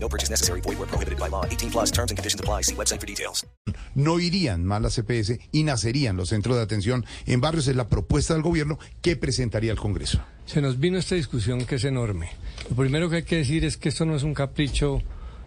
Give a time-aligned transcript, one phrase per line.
[0.00, 0.60] No purchase necessary.
[0.60, 1.44] Void where prohibited by law.
[1.44, 2.62] 18 plus terms and conditions apply.
[2.62, 3.46] See website for details.
[3.94, 7.66] No irían más las CPS y nacerían los centros de atención en barrios.
[7.68, 10.20] Es la propuesta del gobierno que presentaría el Congreso.
[10.46, 12.30] Se nos vino esta discusión que es enorme.
[12.70, 15.02] Lo primero que hay que decir es que esto no es un capricho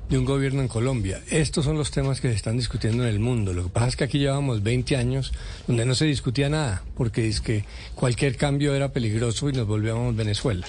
[0.09, 1.21] de un gobierno en Colombia.
[1.29, 3.53] Estos son los temas que se están discutiendo en el mundo.
[3.53, 5.31] Lo que pasa es que aquí llevamos 20 años
[5.67, 7.63] donde no se discutía nada, porque es que
[7.95, 10.67] cualquier cambio era peligroso y nos volvíamos Venezuela.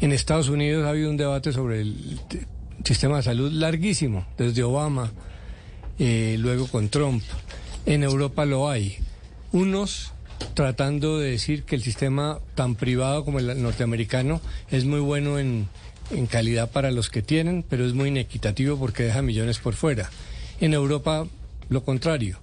[0.00, 2.18] En Estados Unidos ha habido un debate sobre el
[2.86, 5.12] sistema de salud larguísimo, desde Obama,
[5.98, 7.22] eh, luego con Trump.
[7.84, 8.96] En Europa lo hay.
[9.52, 10.12] Unos
[10.54, 15.68] tratando de decir que el sistema tan privado como el norteamericano es muy bueno en,
[16.30, 20.08] calidad para los que tienen, pero es muy inequitativo porque deja millones por fuera.
[20.60, 21.26] En Europa
[21.68, 22.38] lo contrario,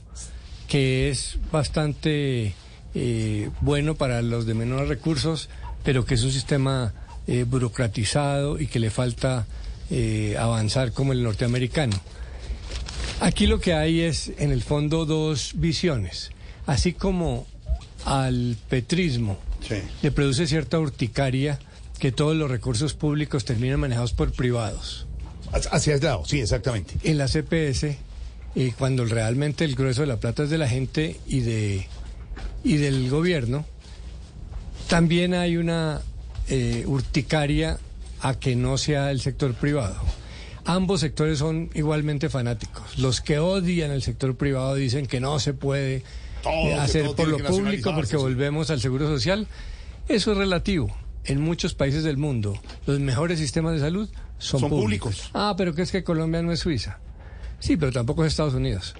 [0.67, 2.53] que es bastante
[2.93, 5.49] eh, bueno para los de menores recursos,
[5.83, 6.93] pero que es un sistema
[7.27, 9.45] eh, burocratizado y que le falta
[9.95, 11.95] eh, avanzar como el norteamericano.
[13.19, 16.31] Aquí lo que hay es, en el fondo, dos visiones.
[16.65, 17.45] Así como
[18.05, 19.75] al petrismo Sí.
[20.01, 21.59] le produce cierta urticaria
[21.99, 25.05] que todos los recursos públicos terminan manejados por privados.
[25.71, 26.95] Hacia el lado, sí, exactamente.
[27.03, 27.97] En la CPS,
[28.55, 31.87] eh, cuando realmente el grueso de la plata es de la gente y, de,
[32.63, 33.65] y del gobierno,
[34.89, 36.01] también hay una
[36.49, 37.77] eh, urticaria
[38.23, 39.95] a que no sea el sector privado.
[40.65, 42.97] Ambos sectores son igualmente fanáticos.
[42.97, 46.03] Los que odian el sector privado dicen que no se puede
[46.41, 49.45] Todo, eh, hacer por lo público porque volvemos al seguro social.
[50.07, 50.89] Eso es relativo.
[51.25, 54.09] En muchos países del mundo, los mejores sistemas de salud
[54.39, 55.15] son, Son públicos.
[55.15, 55.31] públicos.
[55.33, 56.99] Ah, pero que es que Colombia no es Suiza.
[57.59, 58.93] Sí, pero tampoco es Estados Unidos,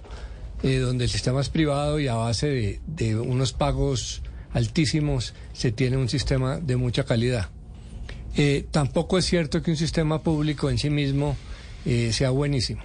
[0.64, 4.22] eh, donde el sistema es privado y a base de, de unos pagos
[4.54, 7.50] altísimos se tiene un sistema de mucha calidad.
[8.36, 11.38] Eh, tampoco es cierto que un sistema público en sí mismo
[11.86, 12.82] eh, sea buenísimo.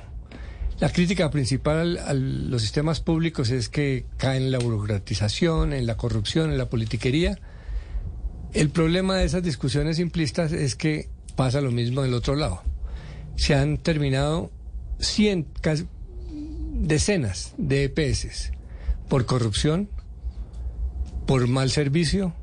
[0.81, 5.97] La crítica principal a los sistemas públicos es que caen en la burocratización, en la
[5.97, 7.39] corrupción, en la politiquería.
[8.53, 12.63] El problema de esas discusiones simplistas es que pasa lo mismo del otro lado.
[13.35, 14.53] Se han terminado
[15.01, 15.47] cien,
[16.75, 18.53] decenas de EPS
[19.09, 19.89] por corrupción,
[21.27, 22.35] por mal servicio,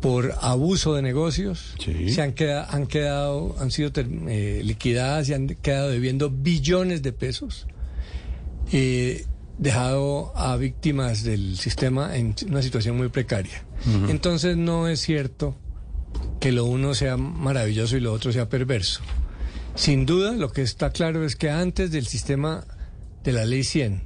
[0.00, 1.74] por abuso de negocios.
[1.84, 2.10] Sí.
[2.10, 7.12] Se han quedado, han quedado, han sido eh, liquidadas y han quedado debiendo billones de
[7.12, 7.66] pesos.
[8.72, 9.26] eh,
[9.58, 13.62] dejado a víctimas del sistema en una situación muy precaria.
[14.08, 15.54] Entonces no es cierto
[16.40, 19.02] que lo uno sea maravilloso y lo otro sea perverso.
[19.74, 22.64] Sin duda, lo que está claro es que antes del sistema
[23.22, 24.02] de la Ley 100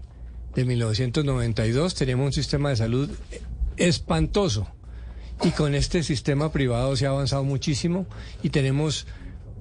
[0.57, 3.11] de 1992 teníamos un sistema de salud
[3.77, 4.67] espantoso.
[5.43, 8.07] Y con este sistema privado se ha avanzado muchísimo
[8.43, 9.07] y tenemos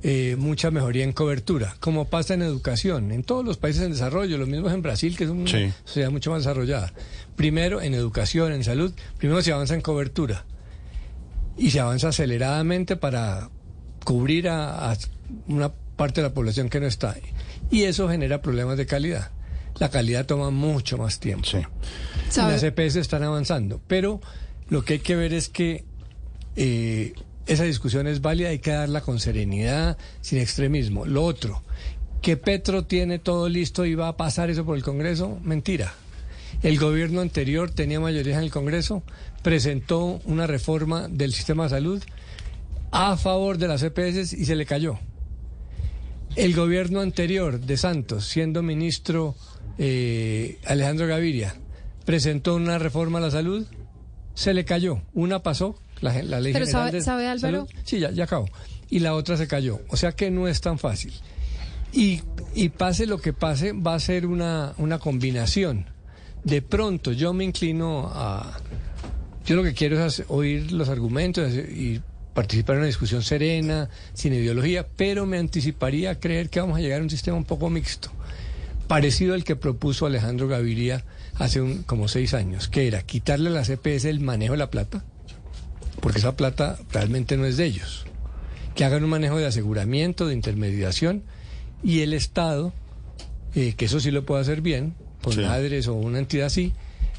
[0.04, 4.38] eh, mucha mejoría en cobertura, como pasa en educación, en todos los países en desarrollo,
[4.38, 5.72] lo mismo es en Brasil, que es una Sí.
[5.86, 6.94] sociedad mucho más desarrollada.
[7.36, 10.46] Primero en educación, en salud, primero se avanza en cobertura
[11.58, 13.50] y se avanza aceleradamente para
[14.04, 14.98] cubrir a, a
[15.48, 17.16] una parte de la población que no está.
[17.72, 19.32] Y eso genera problemas de calidad.
[19.80, 21.46] La calidad toma mucho más tiempo.
[21.48, 21.60] Sí.
[22.38, 24.20] Las EPS están avanzando, pero
[24.74, 25.84] lo que hay que ver es que
[26.56, 27.14] eh,
[27.46, 31.06] esa discusión es válida, hay que darla con serenidad, sin extremismo.
[31.06, 31.62] Lo otro,
[32.24, 35.94] que Petro tiene todo listo y va a pasar eso por el Congreso, mentira.
[36.64, 39.04] El gobierno anterior tenía mayoría en el Congreso,
[39.44, 42.04] presentó una reforma del sistema de salud
[42.90, 44.98] a favor de las EPS y se le cayó.
[46.36, 49.36] El gobierno anterior de Santos, siendo ministro
[49.78, 51.54] eh, Alejandro Gaviria,
[52.06, 53.68] presentó una reforma a la salud,
[54.34, 55.02] se le cayó.
[55.14, 57.68] Una pasó, la, la ley Pero general sabe- de sabe, Álvaro?
[57.68, 57.82] salud.
[57.86, 58.48] Sí, ya, ya acabo.
[58.90, 59.80] Y la otra se cayó.
[59.90, 61.14] O sea que no es tan fácil.
[61.92, 62.22] Y,
[62.56, 65.86] y pase lo que pase, va a ser una, una combinación.
[66.44, 68.58] De pronto yo me inclino a...
[69.46, 72.02] Yo lo que quiero es oír los argumentos y
[72.34, 76.82] participar en una discusión serena, sin ideología, pero me anticiparía a creer que vamos a
[76.82, 78.10] llegar a un sistema un poco mixto,
[78.88, 81.04] parecido al que propuso Alejandro Gaviria
[81.36, 84.70] hace un, como seis años, que era quitarle a la CPS el manejo de la
[84.70, 85.04] plata,
[86.02, 88.06] porque esa plata realmente no es de ellos,
[88.76, 91.24] que hagan un manejo de aseguramiento, de intermediación,
[91.84, 92.74] y el Estado
[93.56, 95.42] eh, que eso sí lo puede hacer bien, con Sí.
[95.42, 96.74] madres o una entidad así,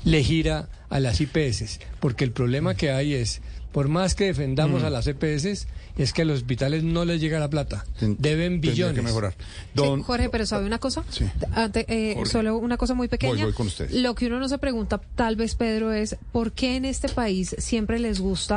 [0.05, 1.79] le gira a las IPS.
[2.01, 3.41] Porque el problema que hay es,
[3.73, 4.87] por más que defendamos Mm.
[4.87, 7.85] a las EPS, es que a los hospitales no les llega la plata.
[8.01, 8.95] Deben tendría billones.
[8.97, 9.35] que mejorar.
[9.77, 11.05] Sí, Jorge, pero ¿sabe una cosa?
[11.11, 11.25] Sí.
[11.53, 12.33] Ante- eh, Jorge.
[12.33, 13.33] solo una cosa muy pequeña.
[13.35, 13.93] Voy, voy con ustedes.
[13.93, 17.55] Lo que uno no se pregunta, tal vez, Pedro, es por qué en este país
[17.59, 18.57] siempre les gusta,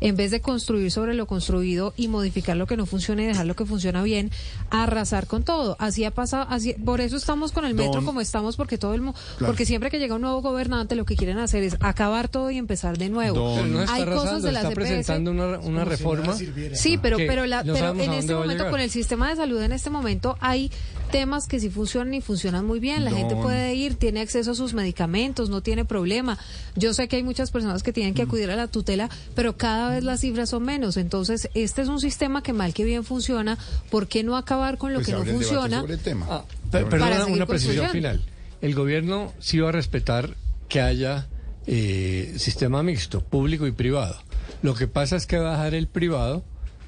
[0.00, 3.46] en vez de construir sobre lo construido y modificar lo que no funciona y dejar
[3.46, 4.30] lo que funciona bien,
[4.70, 5.76] arrasar con todo.
[5.78, 8.94] Así ha pasado, así, por eso estamos con el metro Don- como estamos, porque todo
[8.94, 9.46] el mu- Claro.
[9.46, 12.58] porque siempre que llega un nuevo gobernante lo que quieren hacer es acabar todo y
[12.58, 13.38] empezar de nuevo.
[13.38, 16.36] Don- Pero no está Hay cosas arrasando, de las está EPS presentando una, una reforma.
[16.76, 19.60] Sí, pero, que pero, la- no pero en este momento, con el sistema de salud
[19.62, 20.70] en este momento, hay
[21.10, 23.04] temas que sí funcionan y funcionan muy bien.
[23.04, 26.36] La gente puede ir, tiene acceso a sus medicamentos, no tiene problema.
[26.74, 28.28] Yo sé que hay muchas personas que tienen que Mm.
[28.28, 30.96] acudir a la tutela, pero cada vez las cifras son menos.
[30.96, 33.56] Entonces, este es un sistema que mal que bien funciona.
[33.90, 35.80] ¿Por qué no acabar con lo pues que no funciona?
[35.80, 36.26] sobre el tema.
[36.28, 38.22] Ah, per- perdona, una precisión final.
[38.60, 40.34] El gobierno sí va a respetar
[40.68, 41.28] que haya
[41.68, 44.16] eh, sistema mixto, público y privado.
[44.62, 46.44] Lo que pasa es que va a dejar el privado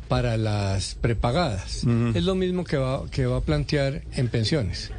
[0.08, 1.84] para las prepagadas.
[2.14, 4.90] Es lo mismo que va, que va a plantear en pensiones.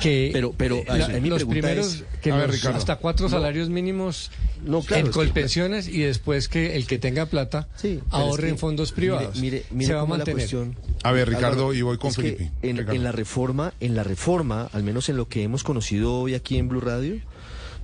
[0.00, 0.82] Que Pero- pero,
[1.22, 2.78] los primeros, es- que A ver, los- Ricardo.
[2.78, 4.30] hasta cuatro salarios mínimos
[4.64, 8.34] No, claro, en es que- colpensiones y después que el que tenga plata Sí, ahorre
[8.34, 9.36] es que, en fondos privados.
[9.38, 10.34] Mire, mire Se va a la mantener.
[10.36, 12.50] cuestión- A ver, Ricardo, Álvaro, y voy con es Felipe.
[12.62, 16.34] En, en la reforma, en la reforma, al menos en lo que hemos conocido hoy
[16.34, 17.20] aquí en Blue Radio,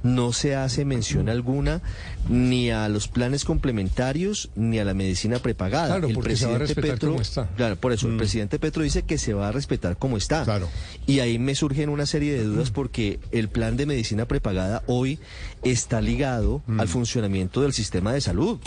[0.03, 1.83] no se hace mención alguna
[2.29, 5.89] ni a los planes complementarios ni a la medicina prepagada.
[5.89, 7.49] Claro, el porque se va a presidente respetar Petro, como está.
[7.57, 10.45] Claro, por eso el presidente Petro dice que se va a respetar como está.
[10.45, 10.69] Claro.
[11.07, 15.19] Y ahí me surgen una serie de dudas porque el plan de medicina prepagada hoy
[15.63, 18.59] está ligado al funcionamiento del sistema de salud.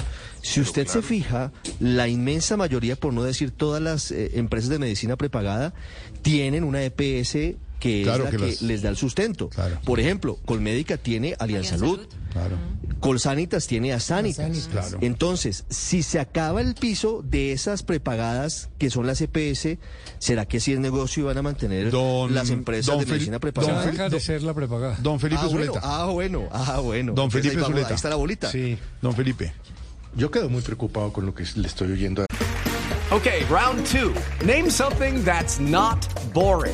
[0.42, 4.80] Si usted se fija, la inmensa mayoría, por no decir todas las eh, empresas de
[4.80, 5.74] medicina prepagada,
[6.22, 9.50] tienen una EPS que Claro es la que que, las- les da el sustento.
[9.50, 9.78] Claro.
[9.84, 12.00] Por ejemplo, Colmédica tiene Alianza Salud.
[12.32, 12.58] Claro.
[13.00, 14.46] Colsanitas tiene a Sanitas.
[14.46, 14.68] Sanitas.
[14.88, 14.98] Claro.
[15.02, 19.78] Entonces, si se acaba el piso de esas prepagadas que son las EPS,
[20.20, 23.12] ¿será que si es negocio y van a mantener Don- las empresas don de Fel-
[23.14, 23.82] medicina prepagada?
[23.84, 24.98] Don dejar de ser la prepagada.
[25.02, 25.82] Don Felipe ah, bueno, Zuleta.
[25.84, 27.14] ah, bueno, ah, bueno.
[27.14, 27.90] Don Entonces, Felipe ahí vamos, Zuleta.
[27.90, 28.52] Ahí está la bolita.
[28.52, 29.54] Sí, Don Felipe.
[30.16, 32.26] yo quedo muy preocupado con lo que le estoy oyendo.
[33.12, 34.12] Okay, round two.
[34.46, 36.74] Name something that's not boring.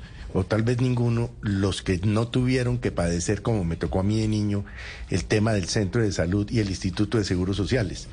[0.33, 4.19] o tal vez ninguno los que no tuvieron que padecer como me tocó a mí
[4.21, 4.65] de niño
[5.09, 8.07] el tema del centro de salud y el Instituto de Seguros Sociales.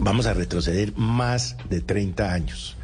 [0.00, 2.76] Vamos a retroceder más de 30 años.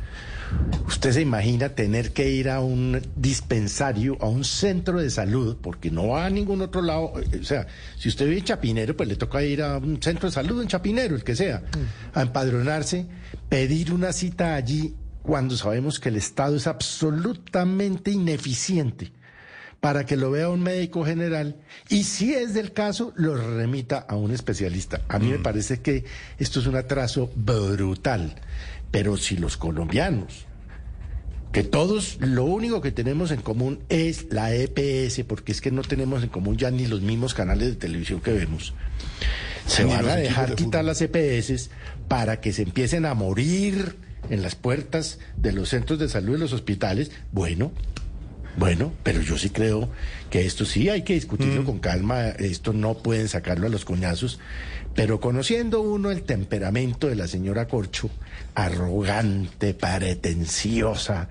[0.87, 5.91] Usted se imagina tener que ir a un dispensario, a un centro de salud, porque
[5.91, 7.13] no va a ningún otro lado.
[7.21, 7.67] eh, O sea,
[7.99, 10.69] si usted vive en Chapinero, pues le toca ir a un centro de salud en
[10.69, 11.63] Chapinero, el que sea,
[12.15, 13.07] a empadronarse,
[13.51, 14.95] pedir una cita allí
[15.29, 19.13] cuando sabemos que el Estado es absolutamente ineficiente
[19.79, 21.57] para que lo vea un médico general
[21.91, 25.03] y si es del caso, lo remita a un especialista.
[25.07, 26.07] A mí me parece que
[26.39, 28.37] esto es un atraso brutal,
[28.91, 30.47] pero si los colombianos,
[31.53, 35.83] que todos lo único que tenemos en común es la EPS, porque es que no
[35.83, 38.73] tenemos en común ya ni los mismos canales de televisión que vemos,
[39.67, 41.69] se van a dejar de quitar las EPS
[42.09, 46.41] para que se empiecen a morir en las puertas de los centros de salud y
[46.41, 47.11] los hospitales.
[47.33, 47.73] Bueno,
[48.59, 49.89] bueno, pero yo sí creo
[50.31, 54.41] que esto sí hay que discutirlo con calma, esto no pueden sacarlo a los coñazos,
[54.97, 58.11] pero conociendo uno el temperamento de la señora Corcho,
[58.57, 61.29] arrogante, pretenciosa,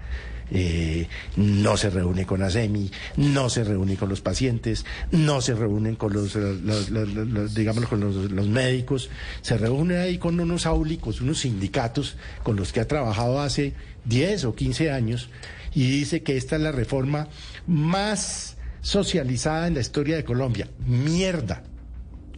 [0.52, 5.96] eh, no se reúne con ASEMI, no se reúne con los pacientes, no se reúnen
[5.96, 9.10] con los, eh, los- los- los- los- digamos, con los, los médicos,
[9.42, 13.74] se reúne ahí con unos áulicos, unos sindicatos con los que ha trabajado hace
[14.06, 15.30] 10 o 15 años
[15.74, 17.28] y dice que esta es la reforma
[17.68, 20.70] más socializada en la historia de Colombia.
[20.86, 21.64] Mierda.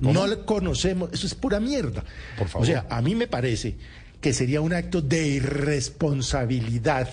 [0.01, 2.03] No la conocemos, eso es pura mierda.
[2.37, 2.63] Por favor.
[2.63, 3.75] O sea, a mí me parece
[4.21, 7.09] que sería un acto de irresponsabilidad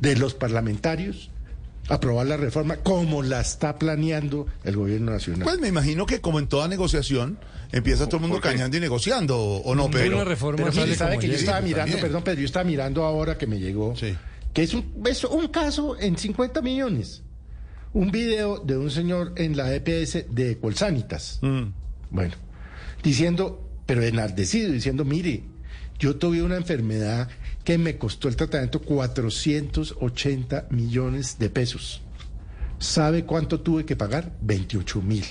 [0.00, 1.30] de los parlamentarios
[1.88, 5.44] aprobar la reforma como la está planeando el gobierno nacional.
[5.44, 7.38] Pues me imagino que como en toda negociación,
[7.70, 10.24] empieza todo el mundo cañando y negociando, ¿o no, pero?
[10.24, 12.00] reforma Pero sale sabe que yo estaba mirando, también.
[12.00, 14.16] perdón, Pedro, yo estaba mirando ahora que me llegó, Sí.
[14.52, 17.22] que es un, es un caso en 50 millones.
[17.92, 21.38] un video de un señor en la EPS de Colsanitas.
[22.10, 22.34] Bueno,
[23.02, 25.44] diciendo, pero enardecido, diciendo, mire,
[25.98, 27.28] yo tuve una enfermedad
[27.66, 32.00] que me costó el tratamiento 480 millones de pesos.
[32.78, 34.32] ¿Sabe cuánto tuve que pagar?
[34.40, 35.24] 28 mil.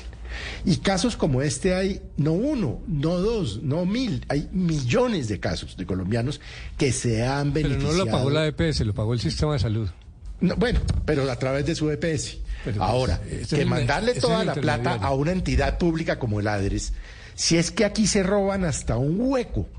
[0.65, 5.77] Y casos como este hay no uno, no dos, no mil, hay millones de casos
[5.77, 6.42] de colombianos
[6.77, 7.98] que se han Pero beneficiado.
[8.00, 9.89] no lo pagó la EPS, lo pagó el sistema de salud.
[10.42, 12.39] No, bueno, pero a través de su EPS.
[12.65, 16.20] Pero, Ahora, pues, es que el- mandarle es toda la plata a una entidad pública
[16.20, 16.92] como el ADRES,
[17.34, 19.70] si es que aquí se roban hasta un hueco.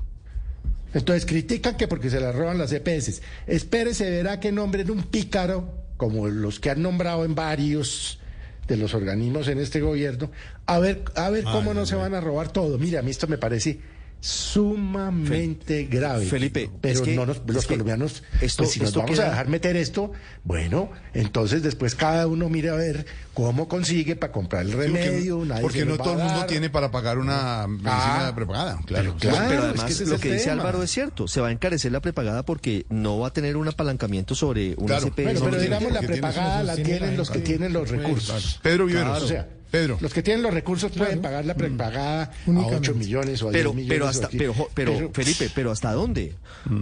[0.97, 3.21] Entonces critican que porque se la roban las EPS.
[3.45, 8.19] Espérese, verá que nombren un pícaro, como los que han nombrado en varios
[8.67, 10.31] de los organismos en este gobierno,
[10.65, 12.77] a ver, a ver cómo no se van a robar todo.
[12.77, 13.79] Mira, a mí esto me parece
[14.19, 16.25] sumamente grave.
[16.25, 18.99] Felipe, pero es que- no nos- los es que colombianos, esto- pues si nos esto
[19.01, 20.11] vamos queda- a dejar meter esto,
[20.43, 25.45] bueno, entonces después cada uno mire a ver cómo consigue para comprar el porque- remedio.
[25.45, 28.79] nadie porque no todo el mundo tiene para pagar una medicina Ah, prepagada.
[28.85, 29.45] Claro, pero claro.
[29.49, 30.53] pero es además que ese es lo el que dice tema.
[30.61, 33.67] Álvaro es cierto, se va a encarecer la prepagada porque no va a tener un
[33.67, 35.07] apalancamiento sobre una Claro.
[35.07, 35.23] CPS.
[35.23, 38.59] Bueno, no, pero digamos la prepagada la tienen los que tienen los recursos.
[38.63, 39.09] Pedro Viveros.
[39.09, 39.97] Claro, o sea, Pedro.
[39.99, 43.59] los que tienen los recursos pueden pagar la prepagada a 8 millones o a 10
[43.61, 43.89] Pero, millones.
[43.97, 46.35] pero hasta, pero, pero, Felipe, pero ¿hasta dónde?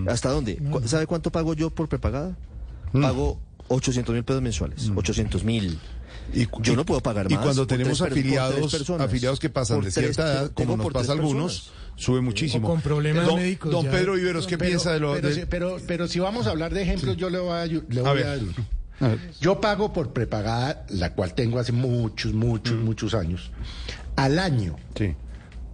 [0.08, 0.58] ¿Hasta dónde?
[0.58, 2.36] Cu- ¿Sabe cuánto pago yo por prepagada?
[2.94, 4.92] Pago 800 mil pesos mensuales.
[4.96, 5.80] 800 mil.
[6.34, 9.08] Y Yo y- no puedo pagar Y más cuando por tenemos tres afiliados, personas.
[9.08, 12.02] afiliados que pasan de cierta edad, como nos por pasa a algunos, personas.
[12.02, 12.68] sube muchísimo.
[12.68, 13.92] O con problemas don, médicos Don ya.
[13.92, 16.52] Pedro Viveros, ¿qué Pero- piensa de lo pero, de- si- pero, pero si vamos a
[16.52, 18.26] hablar de ejemplos, yo le voy a, le voy A a, ver.
[18.26, 18.52] dar uno.
[18.52, 18.66] A ver.
[19.42, 23.52] Yo pago por prepagada, la cual tengo hace muchos, muchos, muchos años,
[24.16, 25.14] al año, Sí.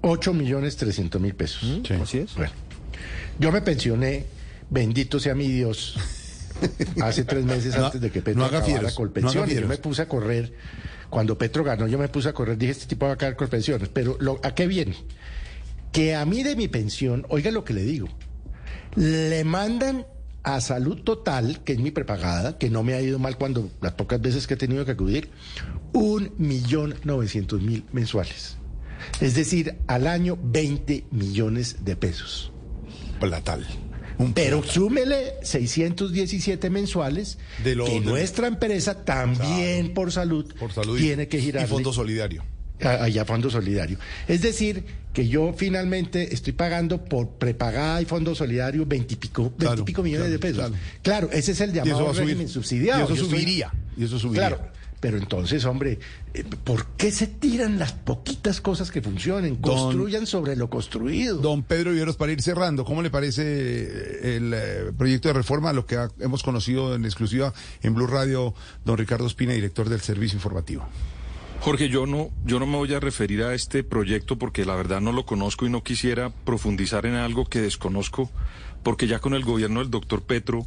[0.01, 1.81] 8 millones 300 mil pesos.
[1.87, 1.93] Sí.
[1.93, 2.33] Así es.
[2.35, 2.51] Bueno,
[3.39, 4.25] yo me pensioné,
[4.69, 5.95] bendito sea mi Dios,
[7.03, 9.77] hace tres meses No- antes de que Petro no haga fieros, con no yo me
[9.77, 10.53] puse a correr,
[11.11, 13.47] cuando Petro ganó, yo me puse a correr, dije, este tipo va a acabar con
[13.49, 13.89] pensiones.
[13.89, 14.95] Pero lo, ¿a qué viene?
[15.91, 18.07] Que a mí de mi pensión, oiga lo que le digo,
[18.95, 20.05] le mandan
[20.43, 23.93] a salud total, que es mi prepagada, que no me ha ido mal cuando las
[23.93, 25.29] pocas veces que he tenido que acudir,
[25.93, 28.57] un millón novecientos mil mensuales.
[29.19, 32.51] Es decir, al año 20 millones de pesos.
[33.19, 33.65] Platal.
[34.17, 40.71] Un Pero súmele 617 mensuales De lo- que de- nuestra empresa también por salud, por
[40.71, 42.43] salud y- tiene que girar Y Fondo Solidario.
[42.79, 43.97] allá Fondo Solidario.
[44.27, 49.43] Es decir, que yo finalmente estoy pagando por prepagada y Fondo Solidario 20 y pico,
[49.43, 50.57] 20 y Claro, millones claro, de pesos.
[50.57, 50.75] claro.
[51.01, 51.29] Claro.
[51.31, 53.01] ese es el llamado régimen subsidiado.
[53.01, 53.71] Y eso estoy- subiría.
[53.97, 54.47] Y eso subiría.
[54.47, 54.71] Claro.
[55.01, 55.97] Pero entonces, hombre,
[56.35, 59.59] eh, ¿por qué se tiran las poquitas cosas que funcionen?
[59.59, 61.37] Don- Construyan sobre lo construido.
[61.39, 65.87] Don Pedro Viveros, para ir cerrando, ¿cómo le parece el eh, proyecto de reforma, lo
[65.87, 67.51] que ha- hemos conocido en exclusiva
[67.81, 68.53] en Blue Radio,
[68.85, 70.85] don Ricardo Espina, director del Servicio Informativo?
[71.61, 74.99] Jorge, yo no, yo no me voy a referir a este proyecto porque la verdad
[74.99, 78.31] no lo conozco y no quisiera profundizar en algo que desconozco,
[78.81, 80.65] porque ya con el gobierno del doctor Petro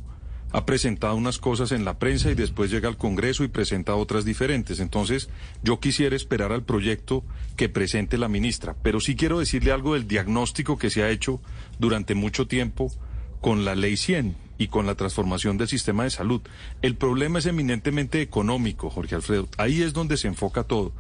[0.52, 4.24] ha presentado unas cosas en la prensa y después llega al Congreso y presenta otras
[4.24, 4.78] diferentes.
[4.78, 5.28] Entonces,
[5.64, 7.24] yo quisiera esperar al proyecto
[7.56, 11.40] que presente la ministra, pero sí quiero decirle algo del diagnóstico que se ha hecho
[11.80, 12.92] durante mucho tiempo
[13.40, 16.40] con la ley 100 y con la transformación del sistema de salud.
[16.82, 19.49] El problema es eminentemente económico, Jorge Alfredo.
[19.58, 20.92] Ahí es donde se enfoca todo.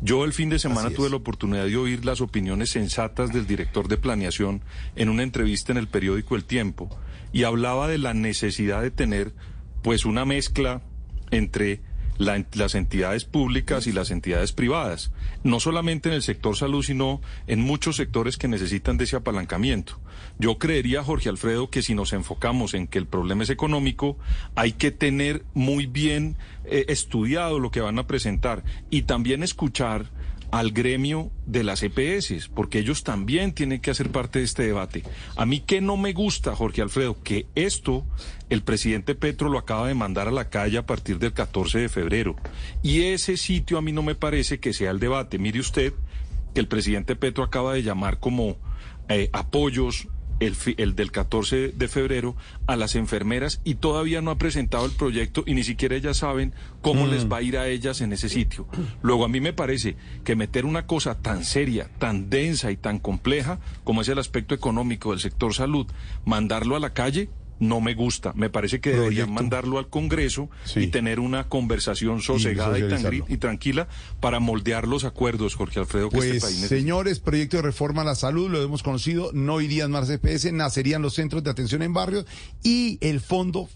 [0.00, 3.88] Yo el fin de semana tuve la oportunidad de oír las opiniones sensatas del director
[3.88, 4.62] de planeación
[4.94, 6.88] en una entrevista en el periódico El Tiempo
[7.32, 9.32] y hablaba de la necesidad de tener
[9.82, 10.82] pues una mezcla
[11.30, 11.80] entre
[12.18, 15.10] la- las entidades públicas y las entidades privadas,
[15.44, 19.98] no solamente en el sector salud, sino en muchos sectores que necesitan de ese apalancamiento.
[20.38, 24.18] Yo creería, Jorge Alfredo, que si nos enfocamos en que el problema es económico,
[24.54, 30.10] hay que tener muy bien eh, estudiado lo que van a presentar y también escuchar
[30.50, 35.02] al gremio de las EPS, porque ellos también tienen que hacer parte de este debate.
[35.36, 38.06] A mí que no me gusta, Jorge Alfredo, que esto
[38.48, 41.88] el presidente Petro lo acaba de mandar a la calle a partir del 14 de
[41.88, 42.36] febrero.
[42.82, 45.38] Y ese sitio a mí no me parece que sea el debate.
[45.38, 45.92] Mire usted
[46.54, 48.56] que el presidente Petro acaba de llamar como
[49.08, 50.08] eh, apoyos
[50.40, 54.92] el, el del 14 de febrero a las enfermeras y todavía no ha presentado el
[54.92, 58.28] proyecto y ni siquiera ellas saben cómo les va a ir a ellas en ese
[58.28, 58.66] sitio.
[59.02, 62.98] Luego a mí me parece que meter una cosa tan seria, tan densa y tan
[62.98, 65.86] compleja como es el aspecto económico del sector salud,
[66.24, 68.32] mandarlo a la calle, no me gusta.
[68.34, 70.80] Me parece que deberían mandarlo al Congreso Sí.
[70.80, 73.88] y tener una conversación sosegada y, tranquila
[74.20, 76.76] para moldear los acuerdos, Jorge Alfredo, que Pues, este país necesita.
[76.80, 81.02] señores, proyecto de reforma a la salud, lo hemos conocido, no irían más EPS, nacerían
[81.02, 82.26] los centros de atención en barrios
[82.62, 83.68] y el fondo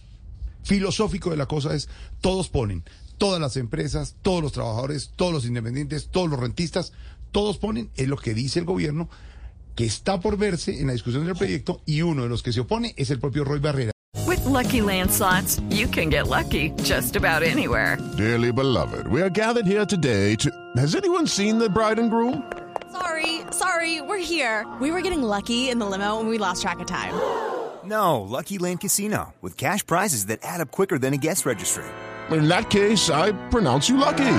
[0.62, 1.88] filosófico de la cosa es,
[2.20, 2.84] todos ponen,
[3.18, 6.92] todas las empresas, todos los trabajadores, todos los independientes, todos los rentistas,
[7.32, 9.08] todos ponen, es lo que dice el gobierno,
[9.74, 12.60] que está por verse en la discusión del proyecto y uno de los que se
[12.60, 13.92] opone es el propio Roy Barrera.
[14.26, 17.98] With lucky landslots, you can get lucky just about anywhere.
[18.16, 20.50] Dearly beloved, we are gathered here today to.
[20.76, 22.42] Has anyone seen the bride and groom?
[22.92, 24.66] Sorry, sorry, we're here.
[24.80, 27.14] We were getting lucky in the limo and we lost track of time.
[27.84, 31.84] No, Lucky Land Casino, with cash prizes that add up quicker than a guest registry.
[32.30, 34.38] In that case, I pronounce you lucky.